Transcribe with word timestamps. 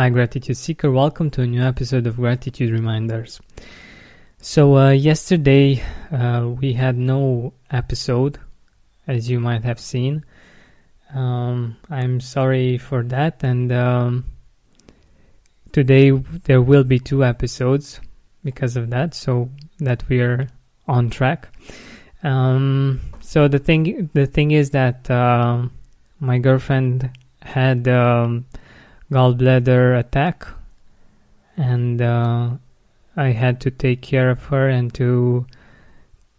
Hi, 0.00 0.08
Gratitude 0.08 0.56
Seeker. 0.56 0.90
Welcome 0.90 1.28
to 1.32 1.42
a 1.42 1.46
new 1.46 1.60
episode 1.60 2.06
of 2.06 2.16
Gratitude 2.16 2.70
Reminders. 2.70 3.38
So, 4.38 4.78
uh, 4.78 4.90
yesterday 4.92 5.82
uh, 6.10 6.48
we 6.58 6.72
had 6.72 6.96
no 6.96 7.52
episode, 7.70 8.38
as 9.06 9.28
you 9.28 9.40
might 9.40 9.62
have 9.64 9.78
seen. 9.78 10.24
Um, 11.14 11.76
I'm 11.90 12.18
sorry 12.18 12.78
for 12.78 13.02
that, 13.02 13.44
and 13.44 13.70
um, 13.72 14.24
today 15.70 16.12
there 16.12 16.62
will 16.62 16.84
be 16.84 16.98
two 16.98 17.22
episodes 17.22 18.00
because 18.42 18.78
of 18.78 18.88
that, 18.88 19.12
so 19.12 19.50
that 19.80 20.08
we 20.08 20.22
are 20.22 20.48
on 20.88 21.10
track. 21.10 21.54
Um, 22.22 23.02
so 23.20 23.48
the 23.48 23.58
thing, 23.58 24.08
the 24.14 24.26
thing 24.26 24.52
is 24.52 24.70
that 24.70 25.10
uh, 25.10 25.66
my 26.20 26.38
girlfriend 26.38 27.10
had 27.42 27.86
um, 27.86 28.46
gallbladder 29.10 29.98
attack, 29.98 30.46
and 31.56 32.00
uh, 32.00 32.50
I 33.16 33.28
had 33.28 33.60
to 33.62 33.70
take 33.70 34.02
care 34.02 34.30
of 34.30 34.44
her 34.46 34.68
and 34.68 34.92
to 34.94 35.46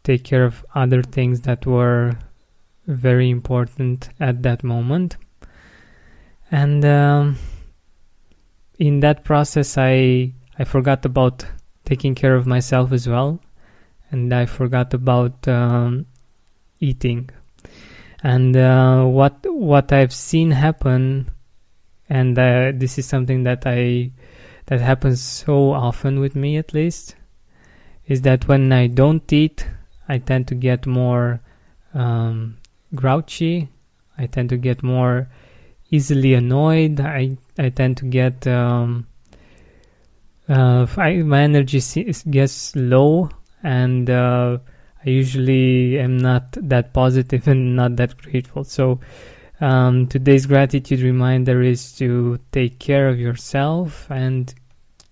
take 0.04 0.24
care 0.24 0.46
of 0.46 0.66
other 0.74 1.04
things 1.04 1.42
that 1.42 1.66
were 1.66 2.18
very 2.88 3.30
important 3.30 4.10
at 4.20 4.42
that 4.44 4.64
moment. 4.64 5.18
And 6.50 6.84
um, 6.84 7.38
in 8.80 9.00
that 9.02 9.24
process, 9.24 9.78
I 9.78 10.34
I 10.58 10.64
forgot 10.64 11.06
about 11.06 11.46
taking 11.86 12.16
care 12.16 12.36
of 12.36 12.48
myself 12.48 12.92
as 12.92 13.08
well, 13.08 13.40
and 14.12 14.34
I 14.34 14.46
forgot 14.46 14.94
about 14.94 15.48
um, 15.48 16.06
eating. 16.80 17.30
And 18.24 18.56
uh, 18.56 19.04
what 19.06 19.46
what 19.46 19.92
I've 19.92 20.14
seen 20.14 20.52
happen 20.52 21.32
and 22.12 22.38
uh, 22.38 22.72
this 22.76 22.98
is 23.00 23.06
something 23.06 23.44
that 23.44 23.64
I 23.66 24.12
that 24.66 24.82
happens 24.82 25.22
so 25.22 25.72
often 25.72 26.20
with 26.20 26.36
me 26.36 26.58
at 26.58 26.74
least 26.74 27.16
is 28.06 28.22
that 28.22 28.48
when 28.48 28.72
I 28.74 28.88
don't 28.88 29.32
eat 29.32 29.66
I 30.08 30.18
tend 30.18 30.48
to 30.50 30.56
get 30.56 30.86
more 30.86 31.40
um, 31.94 32.58
grouchy. 32.94 33.70
I 34.18 34.26
tend 34.28 34.50
to 34.50 34.58
get 34.58 34.84
more 34.84 35.30
easily 35.90 36.34
annoyed. 36.34 37.00
I 37.00 37.38
I 37.58 37.70
tend 37.70 37.96
to 37.98 38.06
get 38.06 38.46
um, 38.46 39.08
uh, 40.50 40.86
I, 40.98 41.18
my 41.24 41.42
energy 41.42 41.80
gets 42.30 42.76
low. 42.76 43.30
And 43.64 44.10
uh, 44.10 44.58
I 45.06 45.10
usually 45.10 46.00
am 46.00 46.18
not 46.18 46.52
that 46.54 46.94
positive 46.94 47.48
and 47.54 47.76
not 47.76 47.96
that 47.96 48.18
grateful. 48.18 48.64
So 48.64 49.00
um, 49.62 50.08
today's 50.08 50.48
gratitude 50.48 51.02
reminder 51.02 51.62
is 51.62 51.94
to 51.94 52.40
take 52.52 52.80
care 52.80 53.08
of 53.08 53.20
yourself 53.20 54.10
and 54.10 54.54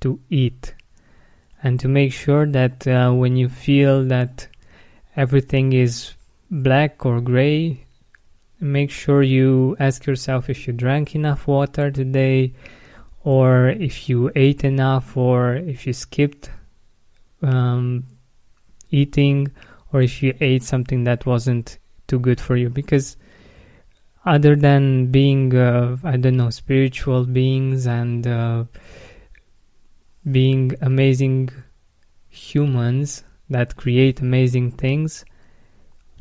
to 0.01 0.19
eat, 0.29 0.73
and 1.61 1.79
to 1.79 1.87
make 1.87 2.11
sure 2.11 2.47
that 2.47 2.87
uh, 2.87 3.11
when 3.11 3.35
you 3.35 3.47
feel 3.47 4.03
that 4.05 4.47
everything 5.15 5.73
is 5.73 6.13
black 6.49 7.05
or 7.05 7.21
gray, 7.21 7.85
make 8.59 8.89
sure 8.89 9.21
you 9.21 9.75
ask 9.79 10.05
yourself 10.05 10.49
if 10.49 10.65
you 10.65 10.73
drank 10.73 11.15
enough 11.15 11.47
water 11.47 11.91
today, 11.91 12.53
or 13.23 13.69
if 13.69 14.09
you 14.09 14.31
ate 14.35 14.63
enough, 14.63 15.15
or 15.15 15.55
if 15.55 15.85
you 15.85 15.93
skipped 15.93 16.49
um, 17.43 18.03
eating, 18.89 19.47
or 19.93 20.01
if 20.01 20.23
you 20.23 20.33
ate 20.41 20.63
something 20.63 21.03
that 21.03 21.25
wasn't 21.25 21.77
too 22.07 22.19
good 22.19 22.41
for 22.41 22.55
you, 22.55 22.69
because 22.69 23.15
other 24.35 24.55
than 24.55 25.07
being 25.07 25.55
uh, 25.55 25.97
i 26.03 26.15
don't 26.17 26.37
know 26.37 26.49
spiritual 26.49 27.25
beings 27.25 27.87
and 27.87 28.27
uh, 28.27 28.63
being 30.31 30.73
amazing 30.81 31.49
humans 32.29 33.23
that 33.49 33.75
create 33.75 34.21
amazing 34.21 34.71
things 34.71 35.25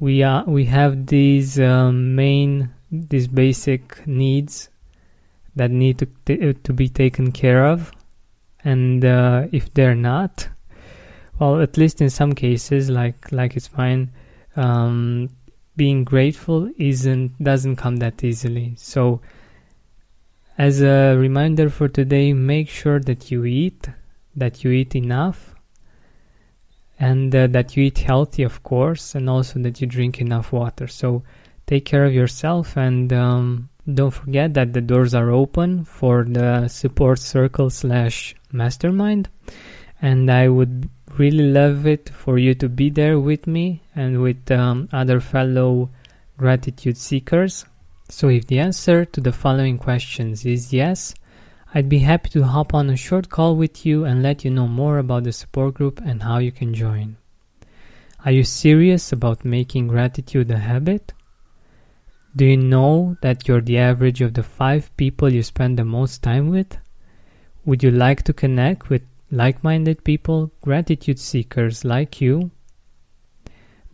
we 0.00 0.22
are 0.22 0.44
we 0.46 0.64
have 0.64 1.06
these 1.06 1.58
um, 1.58 2.14
main 2.14 2.70
these 2.90 3.28
basic 3.28 4.06
needs 4.06 4.70
that 5.56 5.70
need 5.70 5.98
to 5.98 6.06
t- 6.24 6.48
uh, 6.48 6.54
to 6.62 6.72
be 6.72 6.88
taken 6.88 7.32
care 7.32 7.66
of. 7.66 7.92
And 8.64 9.04
uh, 9.04 9.48
if 9.52 9.72
they're 9.74 9.94
not 9.94 10.48
well 11.38 11.60
at 11.60 11.76
least 11.76 12.00
in 12.00 12.10
some 12.10 12.32
cases 12.32 12.90
like 12.90 13.30
like 13.30 13.56
it's 13.56 13.72
mine 13.76 14.10
um, 14.56 15.28
being 15.78 16.04
grateful 16.04 16.70
isn't 16.76 17.42
doesn't 17.42 17.76
come 17.76 17.96
that 18.04 18.22
easily. 18.22 18.74
So 18.76 19.22
as 20.58 20.82
a 20.82 21.16
reminder 21.16 21.70
for 21.70 21.88
today, 21.88 22.34
make 22.34 22.68
sure 22.68 23.00
that 23.00 23.30
you 23.30 23.46
eat, 23.46 23.88
that 24.36 24.62
you 24.62 24.70
eat 24.72 24.94
enough, 24.94 25.54
and 26.98 27.34
uh, 27.34 27.46
that 27.46 27.76
you 27.76 27.84
eat 27.84 27.98
healthy, 27.98 28.42
of 28.42 28.62
course, 28.62 29.14
and 29.14 29.30
also 29.30 29.60
that 29.60 29.80
you 29.80 29.86
drink 29.86 30.20
enough 30.20 30.52
water. 30.52 30.88
So 30.88 31.22
take 31.66 31.84
care 31.84 32.04
of 32.04 32.12
yourself 32.12 32.76
and 32.76 33.12
um, 33.12 33.68
don't 33.94 34.10
forget 34.10 34.54
that 34.54 34.72
the 34.72 34.80
doors 34.80 35.14
are 35.14 35.30
open 35.30 35.84
for 35.84 36.24
the 36.24 36.68
support 36.68 37.18
circle 37.18 37.70
slash 37.70 38.34
mastermind 38.52 39.28
and 40.00 40.30
i 40.30 40.48
would 40.48 40.88
really 41.16 41.50
love 41.50 41.86
it 41.86 42.08
for 42.08 42.38
you 42.38 42.54
to 42.54 42.68
be 42.68 42.90
there 42.90 43.18
with 43.18 43.46
me 43.46 43.82
and 43.94 44.20
with 44.20 44.50
um, 44.50 44.88
other 44.92 45.20
fellow 45.20 45.90
gratitude 46.36 46.96
seekers. 46.96 47.64
So, 48.08 48.28
if 48.28 48.46
the 48.46 48.58
answer 48.58 49.04
to 49.04 49.20
the 49.20 49.32
following 49.32 49.78
questions 49.78 50.44
is 50.44 50.72
yes, 50.72 51.14
I'd 51.74 51.88
be 51.88 51.98
happy 51.98 52.30
to 52.30 52.44
hop 52.44 52.72
on 52.72 52.88
a 52.88 52.96
short 52.96 53.28
call 53.28 53.54
with 53.54 53.84
you 53.84 54.04
and 54.04 54.22
let 54.22 54.44
you 54.44 54.50
know 54.50 54.66
more 54.66 54.98
about 54.98 55.24
the 55.24 55.32
support 55.32 55.74
group 55.74 56.00
and 56.02 56.22
how 56.22 56.38
you 56.38 56.50
can 56.50 56.72
join. 56.72 57.16
Are 58.24 58.32
you 58.32 58.42
serious 58.42 59.12
about 59.12 59.44
making 59.44 59.88
gratitude 59.88 60.50
a 60.50 60.58
habit? 60.58 61.12
Do 62.34 62.44
you 62.44 62.56
know 62.56 63.16
that 63.20 63.46
you're 63.46 63.60
the 63.60 63.78
average 63.78 64.20
of 64.20 64.34
the 64.34 64.42
five 64.42 64.96
people 64.96 65.32
you 65.32 65.42
spend 65.42 65.78
the 65.78 65.84
most 65.84 66.22
time 66.22 66.48
with? 66.48 66.78
Would 67.64 67.82
you 67.82 67.90
like 67.90 68.22
to 68.24 68.32
connect 68.32 68.88
with 68.88 69.02
like 69.30 69.62
minded 69.62 70.02
people, 70.04 70.52
gratitude 70.60 71.18
seekers 71.18 71.84
like 71.84 72.20
you? 72.20 72.50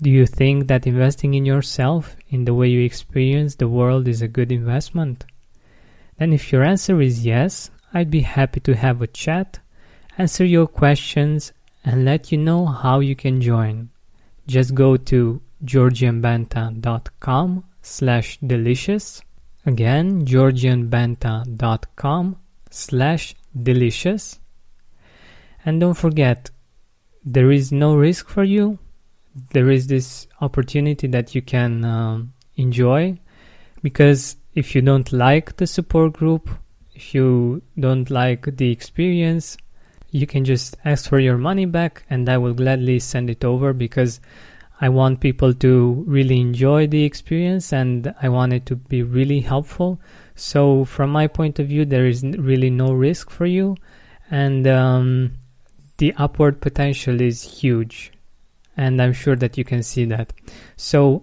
Do 0.00 0.10
you 0.10 0.26
think 0.26 0.66
that 0.68 0.86
investing 0.86 1.34
in 1.34 1.46
yourself, 1.46 2.16
in 2.28 2.44
the 2.44 2.54
way 2.54 2.68
you 2.68 2.84
experience 2.84 3.54
the 3.54 3.68
world, 3.68 4.08
is 4.08 4.22
a 4.22 4.28
good 4.28 4.52
investment? 4.52 5.24
Then, 6.18 6.32
if 6.32 6.52
your 6.52 6.62
answer 6.62 7.00
is 7.00 7.24
yes, 7.24 7.70
I'd 7.92 8.10
be 8.10 8.20
happy 8.20 8.60
to 8.60 8.74
have 8.74 9.02
a 9.02 9.06
chat, 9.06 9.60
answer 10.18 10.44
your 10.44 10.66
questions, 10.66 11.52
and 11.84 12.04
let 12.04 12.32
you 12.32 12.38
know 12.38 12.66
how 12.66 13.00
you 13.00 13.16
can 13.16 13.40
join. 13.40 13.90
Just 14.46 14.74
go 14.74 14.96
to 14.96 15.40
georgianbenta.com 15.64 17.64
slash 17.82 18.38
delicious. 18.38 19.22
Again, 19.66 20.26
georgianbenta.com 20.26 22.36
slash 22.70 23.34
delicious 23.62 24.40
and 25.64 25.80
don't 25.80 25.94
forget, 25.94 26.50
there 27.24 27.50
is 27.50 27.72
no 27.72 27.96
risk 27.96 28.28
for 28.28 28.44
you. 28.44 28.78
There 29.52 29.70
is 29.70 29.86
this 29.86 30.26
opportunity 30.40 31.06
that 31.08 31.34
you 31.34 31.42
can 31.42 31.84
um, 31.84 32.32
enjoy 32.56 33.18
because 33.82 34.36
if 34.54 34.74
you 34.74 34.82
don't 34.82 35.12
like 35.12 35.56
the 35.56 35.66
support 35.66 36.12
group, 36.12 36.48
if 36.94 37.14
you 37.14 37.62
don't 37.78 38.08
like 38.10 38.56
the 38.56 38.70
experience, 38.70 39.56
you 40.10 40.26
can 40.26 40.44
just 40.44 40.76
ask 40.84 41.08
for 41.08 41.18
your 41.18 41.36
money 41.36 41.66
back 41.66 42.04
and 42.08 42.28
I 42.28 42.38
will 42.38 42.54
gladly 42.54 43.00
send 43.00 43.30
it 43.30 43.44
over 43.44 43.72
because 43.72 44.20
I 44.80 44.88
want 44.88 45.20
people 45.20 45.54
to 45.54 46.04
really 46.06 46.40
enjoy 46.40 46.86
the 46.86 47.04
experience 47.04 47.72
and 47.72 48.14
I 48.22 48.28
want 48.28 48.52
it 48.52 48.66
to 48.66 48.76
be 48.76 49.02
really 49.02 49.40
helpful. 49.40 50.00
So, 50.36 50.84
from 50.84 51.10
my 51.10 51.26
point 51.26 51.58
of 51.58 51.68
view, 51.68 51.84
there 51.84 52.06
is 52.06 52.22
really 52.22 52.70
no 52.70 52.92
risk 52.92 53.30
for 53.30 53.46
you. 53.46 53.76
And 54.30 54.66
um, 54.66 55.32
the 55.98 56.12
upward 56.16 56.60
potential 56.60 57.20
is 57.20 57.42
huge 57.42 58.12
and 58.76 59.00
i'm 59.00 59.12
sure 59.12 59.36
that 59.36 59.56
you 59.56 59.64
can 59.64 59.80
see 59.82 60.04
that 60.04 60.32
so 60.76 61.22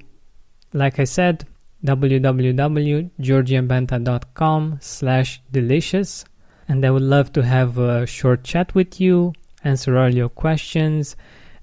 like 0.73 0.99
i 0.99 1.03
said 1.03 1.45
www.georgianbenta.com 1.83 4.77
slash 4.81 5.41
delicious. 5.51 6.25
and 6.67 6.85
i 6.85 6.91
would 6.91 7.01
love 7.01 7.33
to 7.33 7.41
have 7.41 7.77
a 7.77 8.05
short 8.05 8.43
chat 8.43 8.75
with 8.75 9.01
you 9.01 9.33
answer 9.63 9.97
all 9.97 10.13
your 10.13 10.29
questions 10.29 11.15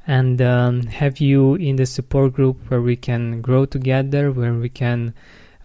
and 0.06 0.40
um, 0.40 0.86
have 0.86 1.20
you 1.20 1.54
in 1.56 1.76
the 1.76 1.84
support 1.84 2.32
group 2.32 2.70
where 2.70 2.80
we 2.80 2.96
can 2.96 3.42
grow 3.42 3.66
together 3.66 4.32
where 4.32 4.54
we 4.54 4.68
can 4.68 5.12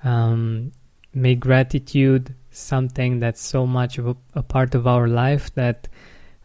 um, 0.04 0.72
make 1.14 1.40
gratitude 1.40 2.36
something 2.52 3.20
that's 3.20 3.42
so 3.42 3.66
much 3.66 3.98
of 3.98 4.08
a, 4.08 4.16
a 4.36 4.44
part 4.44 4.76
of 4.76 4.86
our 4.86 5.08
life 5.08 5.54
that 5.56 5.88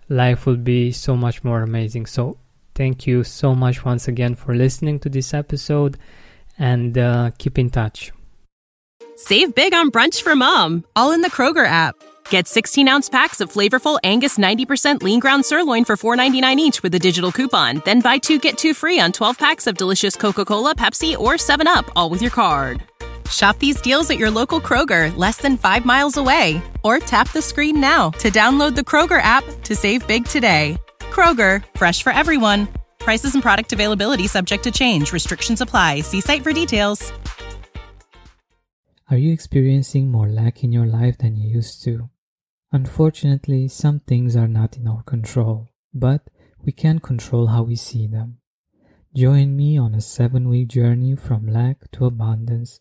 life 0.08 0.46
would 0.46 0.64
be 0.64 0.93
so 0.93 1.16
much 1.16 1.44
more 1.44 1.62
amazing. 1.62 2.06
So, 2.06 2.38
thank 2.75 3.06
you 3.06 3.25
so 3.25 3.55
much 3.55 3.84
once 3.84 4.08
again 4.08 4.34
for 4.34 4.55
listening 4.55 4.99
to 5.00 5.08
this 5.08 5.34
episode 5.34 5.99
and 6.58 6.96
uh, 6.96 7.31
keep 7.38 7.58
in 7.58 7.70
touch. 7.70 8.12
Save 9.16 9.55
big 9.55 9.75
on 9.75 9.90
brunch 9.90 10.22
for 10.22 10.37
mom, 10.37 10.84
all 10.94 11.12
in 11.12 11.22
the 11.22 11.31
Kroger 11.31 11.66
app. 11.66 11.96
Get 12.31 12.46
16 12.46 12.87
ounce 12.88 13.08
packs 13.08 13.40
of 13.40 13.52
flavorful 13.52 13.99
Angus 14.05 14.38
90% 14.38 15.02
lean 15.02 15.19
ground 15.19 15.44
sirloin 15.44 15.84
for 15.84 15.96
$4.99 15.96 16.56
each 16.56 16.82
with 16.82 16.94
a 16.94 16.99
digital 16.99 17.32
coupon. 17.32 17.82
Then 17.84 18.00
buy 18.00 18.19
two 18.19 18.38
get 18.38 18.58
two 18.58 18.75
free 18.75 19.00
on 19.00 19.12
12 19.12 19.38
packs 19.38 19.66
of 19.66 19.76
delicious 19.76 20.14
Coca 20.14 20.44
Cola, 20.44 20.75
Pepsi, 20.75 21.19
or 21.19 21.34
7UP, 21.34 21.88
all 21.96 22.11
with 22.11 22.22
your 22.22 22.31
card. 22.31 22.82
Shop 23.30 23.58
these 23.58 23.80
deals 23.80 24.08
at 24.10 24.19
your 24.19 24.30
local 24.30 24.60
Kroger, 24.60 25.14
less 25.16 25.38
than 25.38 25.56
five 25.56 25.84
miles 25.84 26.16
away. 26.16 26.62
Or 26.84 26.98
tap 27.00 27.32
the 27.32 27.42
screen 27.42 27.80
now 27.80 28.10
to 28.20 28.30
download 28.30 28.75
the 28.76 28.82
Kroger 28.82 29.20
app 29.20 29.44
to 29.64 29.75
save 29.75 30.06
big 30.06 30.25
today. 30.25 30.78
Kroger, 31.10 31.64
fresh 31.76 32.02
for 32.02 32.10
everyone. 32.10 32.69
Prices 32.98 33.34
and 33.34 33.42
product 33.42 33.72
availability 33.72 34.28
subject 34.28 34.64
to 34.64 34.70
change. 34.70 35.12
Restrictions 35.12 35.60
apply. 35.60 36.00
See 36.02 36.20
site 36.20 36.42
for 36.42 36.52
details. 36.52 37.12
Are 39.10 39.16
you 39.16 39.32
experiencing 39.32 40.10
more 40.10 40.28
lack 40.28 40.62
in 40.62 40.70
your 40.70 40.86
life 40.86 41.19
than 41.19 41.36
you 41.36 41.48
used 41.48 41.82
to? 41.84 42.10
Unfortunately, 42.72 43.66
some 43.66 44.00
things 44.00 44.36
are 44.36 44.48
not 44.48 44.76
in 44.76 44.86
our 44.86 45.02
control, 45.02 45.69
but 45.94 46.28
we 46.62 46.72
can 46.72 46.98
control 46.98 47.46
how 47.46 47.62
we 47.62 47.75
see 47.75 48.06
them. 48.06 48.38
Join 49.16 49.56
me 49.56 49.78
on 49.78 49.94
a 49.94 50.02
seven 50.02 50.48
week 50.48 50.69
journey 50.69 51.16
from 51.16 51.46
lack 51.46 51.90
to 51.92 52.04
abundance 52.04 52.80